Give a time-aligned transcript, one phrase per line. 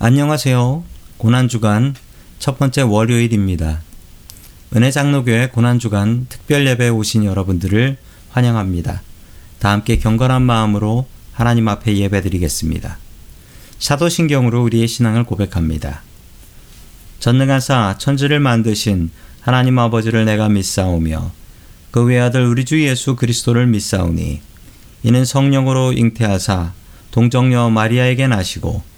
[0.00, 0.84] 안녕하세요.
[1.16, 1.96] 고난주간
[2.38, 3.80] 첫 번째 월요일입니다.
[4.76, 7.96] 은혜장로교회 고난주간 특별예배에 오신 여러분들을
[8.30, 9.02] 환영합니다.
[9.58, 12.96] 다 함께 경건한 마음으로 하나님 앞에 예배드리겠습니다.
[13.80, 16.02] 사도신경으로 우리의 신앙을 고백합니다.
[17.18, 19.10] 전능하사 천지를 만드신
[19.40, 21.32] 하나님 아버지를 내가 믿사오며
[21.90, 24.42] 그 외아들 우리 주 예수 그리스도를 믿사오니
[25.02, 26.72] 이는 성령으로 잉태하사
[27.10, 28.97] 동정녀 마리아에게 나시고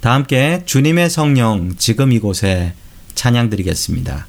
[0.00, 2.72] 다 함께 주님의 성령 지금 이곳에
[3.14, 4.26] 찬양 드리겠습니다.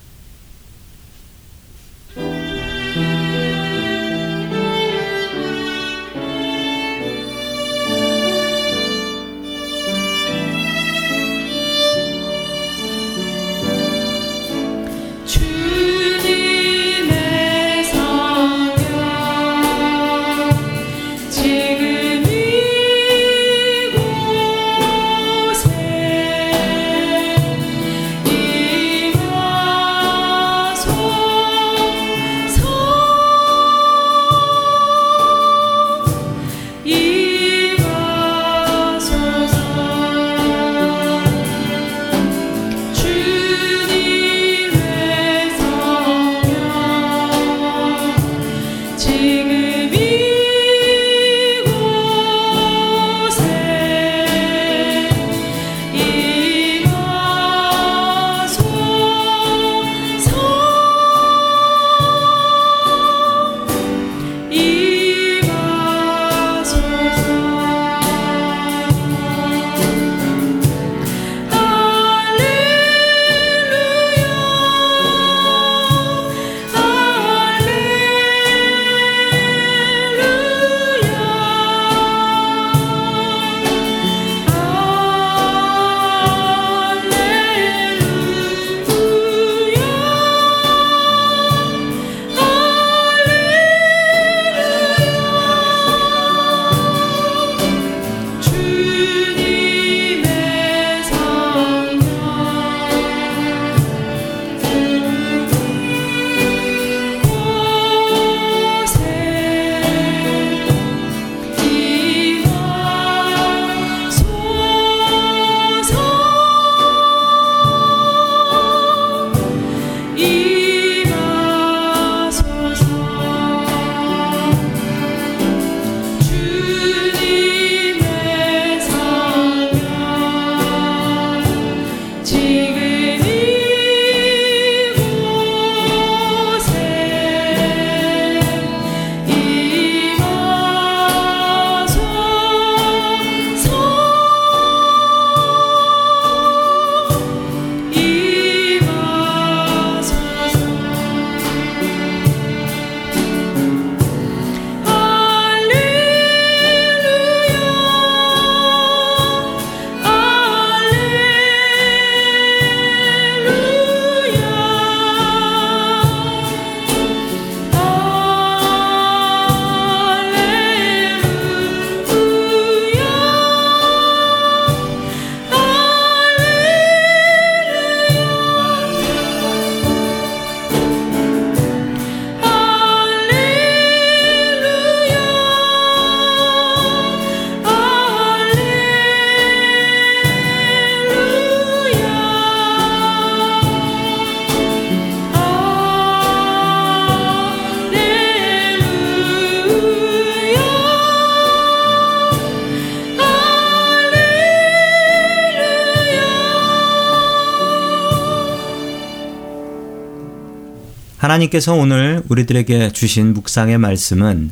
[211.21, 214.49] 하나님께서 오늘 우리들에게 주신 묵상의 말씀은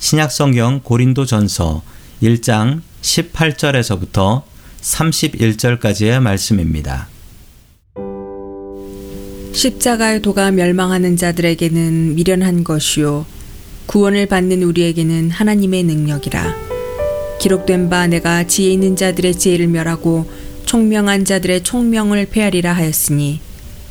[0.00, 1.82] 신약성경 고린도 전서
[2.22, 4.42] 1장 18절에서부터
[4.82, 7.08] 31절까지의 말씀입니다.
[9.54, 13.24] 십자가의 도가 멸망하는 자들에게는 미련한 것이요
[13.86, 16.54] 구원을 받는 우리에게는 하나님의 능력이라
[17.40, 20.30] 기록된 바 내가 지혜 있는 자들의 지혜를 멸하고
[20.66, 23.40] 총명한 자들의 총명을 폐하리라 하였으니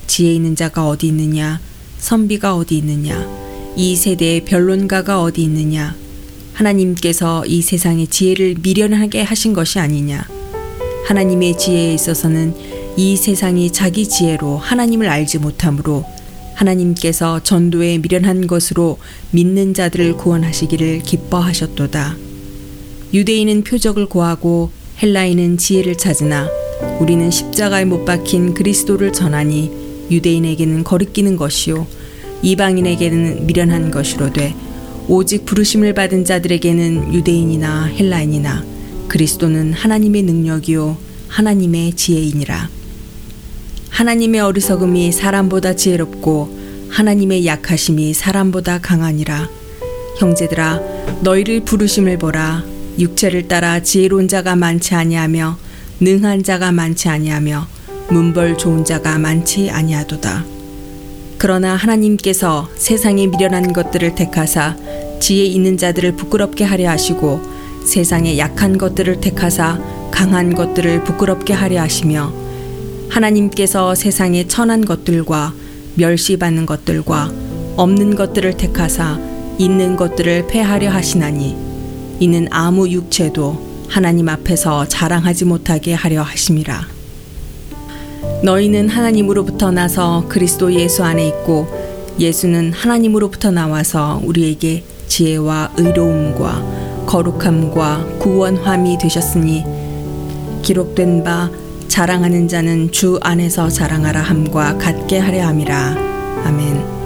[0.06, 1.60] 지혜 있는 자가 어디 있느냐
[2.00, 3.28] 선비가 어디 있느냐?
[3.75, 5.96] 이 세대의 변론가가 어디 있느냐?
[6.54, 10.28] 하나님께서 이 세상의 지혜를 미련하게 하신 것이 아니냐?
[11.06, 12.56] 하나님의 지혜에 있어서는
[12.98, 16.04] 이 세상이 자기 지혜로 하나님을 알지 못하므로
[16.56, 18.98] 하나님께서 전도에 미련한 것으로
[19.31, 22.18] 믿는 자들을 구원하시기를 기뻐하셨도다.
[23.13, 24.72] 유대인은 표적을 구하고
[25.02, 26.50] 헬라인은 지혜를 찾으나
[27.00, 29.79] 우리는 십자가에 못 박힌 그리스도를 전하니
[30.12, 31.88] 유대인에게는 거리끼는 것이요
[32.42, 34.56] 이방인에게는 미련한 것이로 돼
[35.08, 38.64] 오직 부르심을 받은 자들에게는 유대인이나 헬라인이나
[39.08, 40.98] 그리스도는 하나님의 능력이요
[41.28, 42.70] 하나님의 지혜이니라.
[43.90, 46.58] 하나님의 어리석음이 사람보다 지혜롭고
[46.90, 49.50] 하나님의 약하심이 사람보다 강하니라.
[50.20, 50.80] 형제들아
[51.22, 52.64] 너희를 부르심을 보라
[52.98, 55.58] 육체를 따라 지혜로운 자가 많지 아니하며
[56.02, 57.68] 능한 자가 많지 아니하며
[58.12, 60.44] 문벌 좋은 자가 많지 아니하도다.
[61.38, 64.76] 그러나 하나님께서 세상에 미련한 것들을 택하사
[65.20, 67.42] 지혜 있는 자들을 부끄럽게 하려 하시고
[67.86, 69.80] 세상에 약한 것들을 택하사
[70.12, 72.34] 강한 것들을 부끄럽게 하려 하시며
[73.10, 75.54] 하나님께서 세상에 천한 것들과
[75.96, 77.32] 멸시받는 것들과
[77.78, 79.18] 없는 것들을 택하사
[79.58, 81.56] 있는 것들을 폐하려 하시나니
[82.20, 86.99] 이는 아무 육체도 하나님 앞에서 자랑하지 못하게 하려 하심이라.
[88.44, 91.68] 너희는 하나님으로부터 나서 그리스도 예수 안에 있고
[92.20, 99.64] 예수는 하나님으로부터 나와서 우리에게 지혜와 의로움과 거룩함과 구원함이 되셨으니
[100.62, 101.50] 기록된 바
[101.88, 105.98] 자랑하는 자는 주 안에서 자랑하라 함과 같게 하려 함이라.
[106.46, 106.99] 아멘.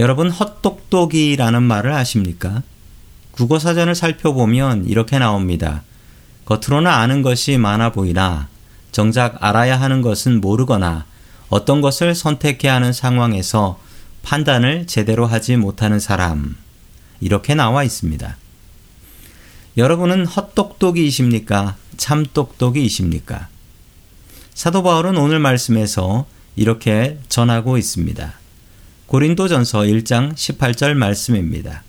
[0.00, 2.62] 여러분 헛똑똑이라는 말을 아십니까?
[3.32, 5.82] 국어 사전을 살펴보면 이렇게 나옵니다.
[6.46, 8.48] 겉으로는 아는 것이 많아 보이나
[8.92, 11.04] 정작 알아야 하는 것은 모르거나
[11.50, 13.78] 어떤 것을 선택해야 하는 상황에서
[14.22, 16.56] 판단을 제대로 하지 못하는 사람.
[17.20, 18.38] 이렇게 나와 있습니다.
[19.76, 21.76] 여러분은 헛똑똑이이십니까?
[21.98, 23.48] 참똑똑이이십니까?
[24.54, 26.24] 사도 바울은 오늘 말씀에서
[26.56, 28.39] 이렇게 전하고 있습니다.
[29.10, 31.82] 고린도전서 1장 18절 말씀입니다.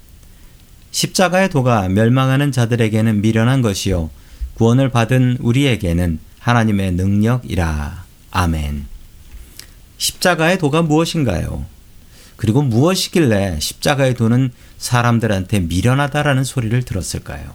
[0.89, 4.09] 십자가의 도가 멸망하는 자들에게는 미련한 것이요
[4.55, 8.05] 구원을 받은 우리에게는 하나님의 능력이라.
[8.31, 8.87] 아멘.
[9.99, 11.63] 십자가의 도가 무엇인가요?
[12.37, 17.53] 그리고 무엇이길래 십자가의 도는 사람들한테 미련하다라는 소리를 들었을까요?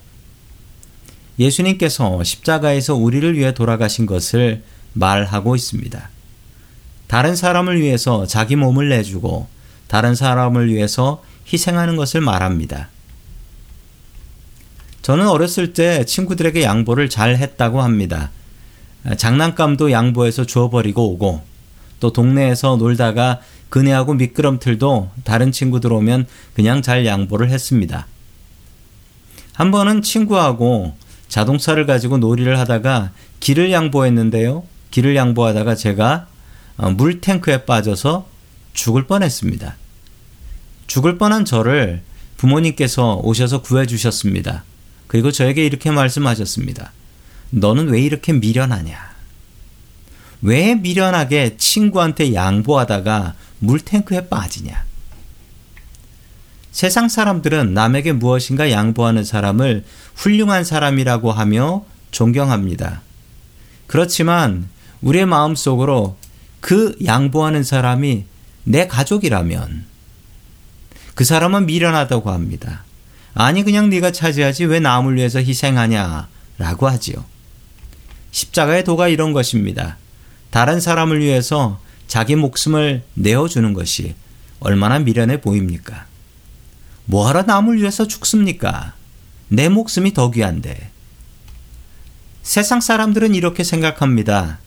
[1.40, 6.08] 예수님께서 십자가에서 우리를 위해 돌아가신 것을 말하고 있습니다.
[7.08, 9.56] 다른 사람을 위해서 자기 몸을 내주고
[9.88, 11.23] 다른 사람을 위해서
[11.53, 12.88] 희생하는 것을 말합니다.
[15.03, 18.31] 저는 어렸을 때 친구들에게 양보를 잘 했다고 합니다.
[19.17, 21.43] 장난감도 양보해서 주워버리고 오고
[22.00, 28.06] 또 동네에서 놀다가 그네하고 미끄럼틀도 다른 친구들 오면 그냥 잘 양보를 했습니다.
[29.53, 30.97] 한 번은 친구하고
[31.29, 34.65] 자동차를 가지고 놀이를 하다가 길을 양보했는데요.
[34.91, 36.27] 길을 양보하다가 제가
[36.79, 38.26] 어, 물탱크에 빠져서
[38.76, 39.75] 죽을 뻔했습니다.
[40.87, 42.02] 죽을 뻔한 저를
[42.37, 44.62] 부모님께서 오셔서 구해주셨습니다.
[45.09, 46.92] 그리고 저에게 이렇게 말씀하셨습니다.
[47.50, 49.16] 너는 왜 이렇게 미련하냐?
[50.42, 54.85] 왜 미련하게 친구한테 양보하다가 물탱크에 빠지냐?
[56.71, 63.00] 세상 사람들은 남에게 무엇인가 양보하는 사람을 훌륭한 사람이라고 하며 존경합니다.
[63.87, 64.68] 그렇지만
[65.00, 66.18] 우리의 마음 속으로
[66.61, 68.26] 그 양보하는 사람이
[68.68, 69.85] 내 가족이라면
[71.14, 72.82] 그 사람은 미련하다고 합니다.
[73.32, 77.25] 아니 그냥 네가 차지하지 왜 남을 위해서 희생하냐라고 하지요.
[78.32, 79.99] 십자가의 도가 이런 것입니다.
[80.50, 84.14] 다른 사람을 위해서 자기 목숨을 내어주는 것이
[84.58, 86.06] 얼마나 미련해 보입니까?
[87.04, 88.94] 뭐하러 남을 위해서 죽습니까?
[89.49, 90.90] 내 목숨이 더 귀한데.
[92.42, 94.58] 세상 사람들은 이렇게 생각합니다.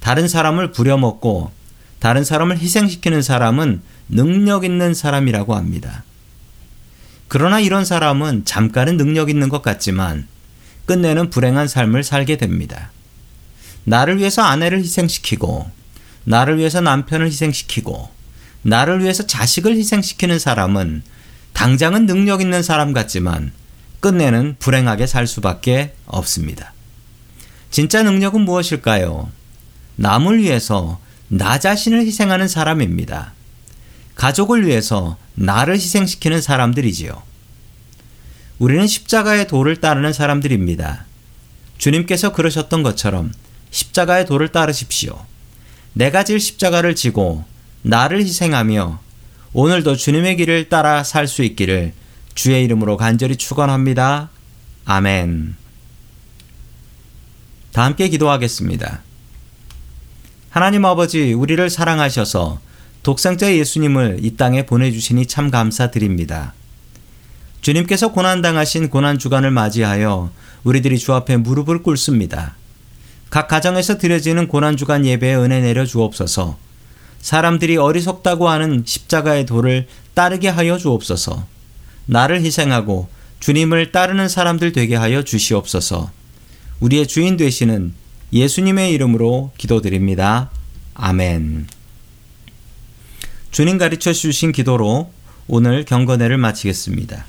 [0.00, 1.57] 다른 사람을 부려먹고
[1.98, 6.04] 다른 사람을 희생시키는 사람은 능력 있는 사람이라고 합니다.
[7.28, 10.26] 그러나 이런 사람은 잠깐은 능력 있는 것 같지만
[10.86, 12.90] 끝내는 불행한 삶을 살게 됩니다.
[13.84, 15.70] 나를 위해서 아내를 희생시키고,
[16.24, 18.10] 나를 위해서 남편을 희생시키고,
[18.62, 21.02] 나를 위해서 자식을 희생시키는 사람은
[21.52, 23.52] 당장은 능력 있는 사람 같지만
[24.00, 26.72] 끝내는 불행하게 살 수밖에 없습니다.
[27.70, 29.30] 진짜 능력은 무엇일까요?
[29.96, 33.32] 남을 위해서 나 자신을 희생하는 사람입니다.
[34.14, 37.22] 가족을 위해서 나를 희생시키는 사람들이지요.
[38.58, 41.04] 우리는 십자가의 도를 따르는 사람들입니다.
[41.78, 43.32] 주님께서 그러셨던 것처럼
[43.70, 45.24] 십자가의 도를 따르십시오.
[45.92, 47.44] 내가 질 십자가를 지고
[47.82, 49.00] 나를 희생하며
[49.52, 51.92] 오늘도 주님의 길을 따라 살 수 있기를
[52.34, 54.30] 주의 이름으로 간절히 축원합니다.
[54.84, 55.56] 아멘.
[57.72, 59.02] 다 함께 기도하겠습니다.
[60.50, 62.60] 하나님 아버지, 우리를 사랑하셔서
[63.02, 66.54] 독생자 예수님을 이 땅에 보내주시니 참 감사드립니다.
[67.60, 70.30] 주님께서 고난당하신 고난주간을 맞이하여
[70.64, 72.56] 우리들이 주 앞에 무릎을 꿇습니다.
[73.30, 76.56] 각 가정에서 드려지는 고난주간 예배에 은혜 내려 주옵소서.
[77.20, 81.46] 사람들이 어리석다고 하는 십자가의 도를 따르게 하여 주옵소서.
[82.06, 83.08] 나를 희생하고
[83.40, 86.10] 주님을 따르는 사람들 되게 하여 주시옵소서.
[86.80, 87.92] 우리의 주인 되시는
[88.32, 90.50] 예수님의 이름으로 기도드립니다.
[90.94, 91.66] 아멘.
[93.50, 95.10] 주님 가르쳐 주신 기도로
[95.46, 97.24] 오늘 경건회를 마치겠습니다.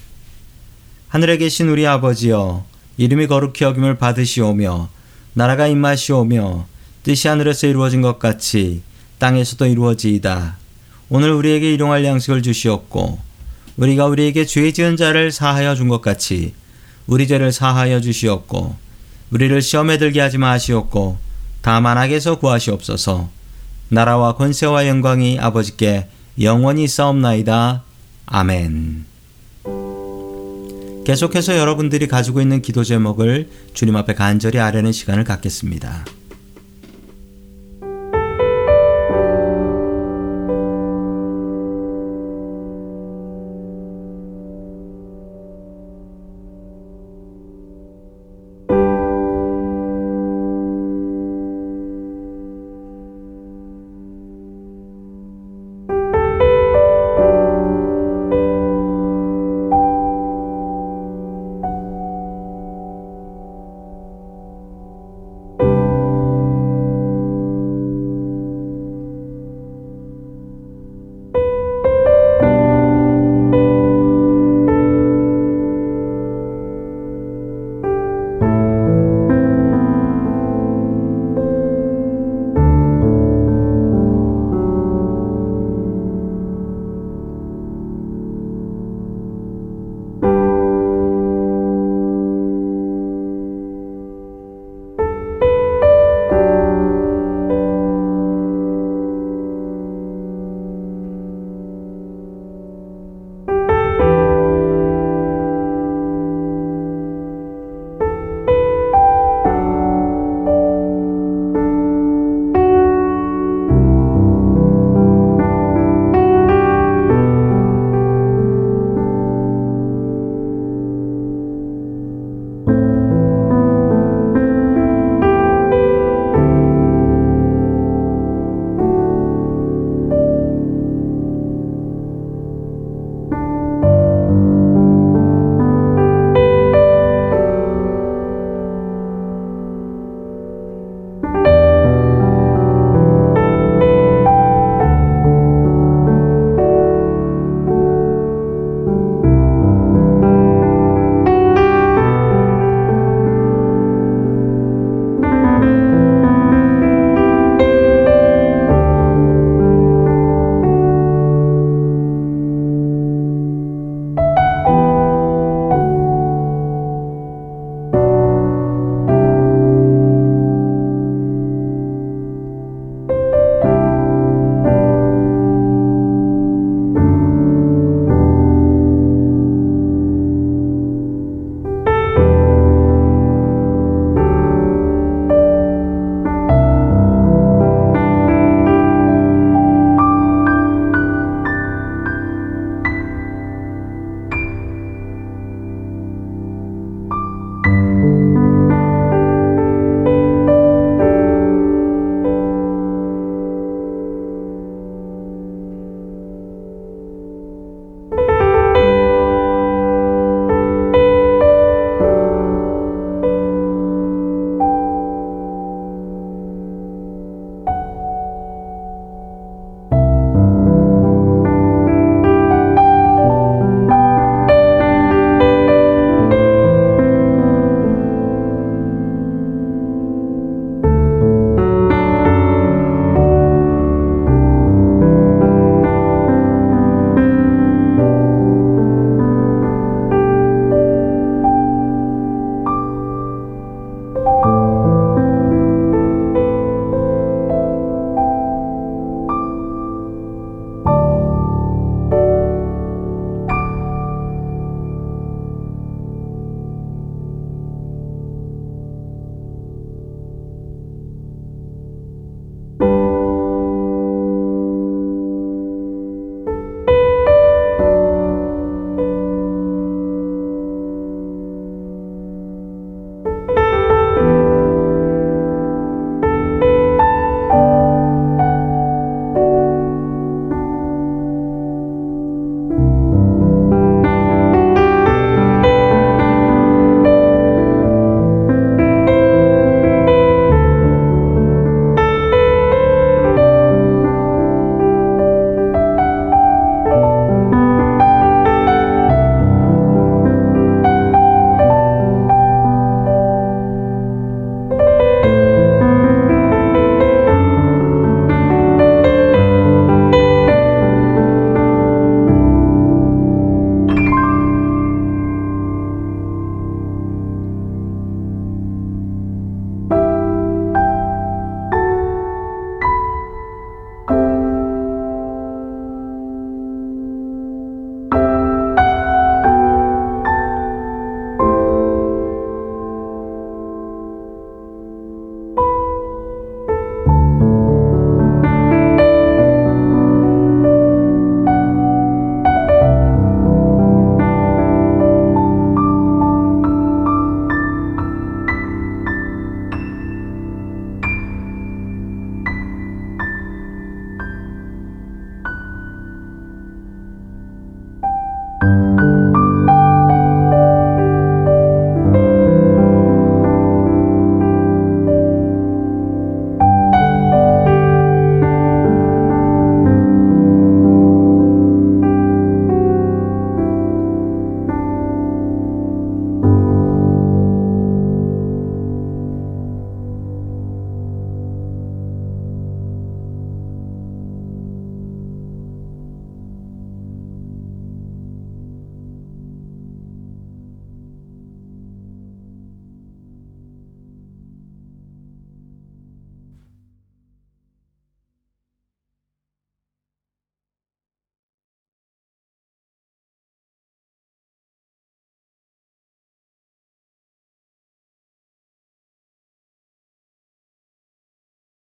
[1.08, 2.65] 하늘에 계신 우리 아버지여,
[2.98, 4.89] 이름이 거룩히 여김을 받으시오며,
[5.34, 6.68] 나라가 임마시오며,
[7.03, 8.82] 뜻이 하늘에서 이루어진 것 같이
[9.20, 10.58] 땅에서도 이루어지이다.
[11.08, 13.20] 오늘 우리에게 일용할 양식을 주시옵고,
[13.77, 16.53] 우리가 우리에게 죄 지은 자를 사하여 준 것 같이
[17.08, 18.88] 우리 죄를 사하여 주시옵고,
[19.31, 21.17] 우리를 시험에 들게 하지 마시옵고
[21.62, 23.29] 다만 악에서 구하시옵소서.
[23.89, 26.07] 나라와 권세와 영광이 아버지께
[26.41, 27.83] 영원히 싸움나이다.
[28.27, 29.05] 아멘.
[31.05, 36.05] 계속해서 여러분들이 가지고 있는 기도 제목을 주님 앞에 간절히 아뢰는 시간을 갖겠습니다.